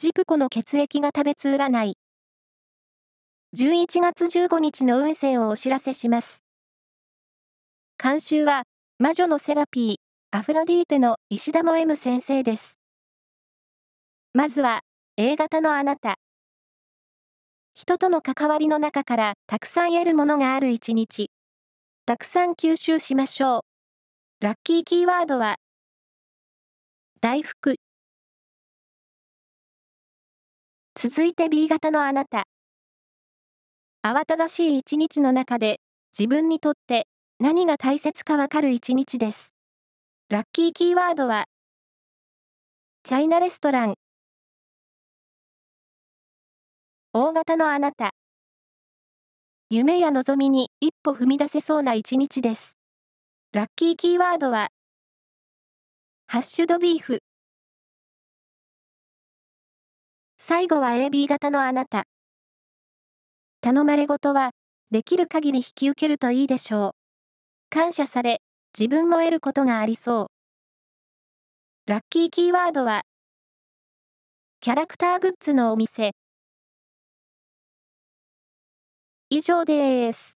[0.00, 1.96] ジプコの血液が食べつ占い。
[3.56, 6.44] 11月15日の運勢をお知らせします。
[8.00, 8.62] 監修は、
[9.00, 9.96] 魔女のセラピー、
[10.30, 12.78] アフロディーテの石田も M 先生です。
[14.34, 14.82] まずは、
[15.16, 16.14] A 型のあなた。
[17.74, 21.32] 人との関わりの中からたくさん得るものがある一日。
[22.06, 23.64] たくさん吸収しましょ
[24.40, 24.44] う。
[24.44, 25.56] ラッキーキーワードは、
[27.20, 27.78] 大福。
[31.00, 32.42] 続いて B 型のあなた。
[34.02, 35.78] 慌ただしい一日の中で、
[36.10, 37.06] 自分にとって
[37.38, 39.54] 何が大切かわかる一日です。
[40.28, 41.44] ラッキーキーワードは、
[43.04, 43.94] チャイナレストラン。
[47.12, 48.10] 大型のあなた。
[49.70, 52.76] 夢や望みに一歩踏み出せそうな一日です。
[53.52, 54.70] ラッキーキーワードは、
[56.26, 57.20] ハッシュドビーフ。
[60.48, 62.04] 最後は AB 型のあなた。
[63.60, 64.52] 頼まれごとは、
[64.90, 66.90] できる限り引き受けるといいでしょう。
[67.68, 68.40] 感謝され、
[68.74, 70.30] 自分も得ることがありそ
[71.86, 71.90] う。
[71.90, 73.02] ラッキーキーワードは、
[74.62, 76.12] キャラクターグッズのお店。
[79.28, 80.37] 以上です。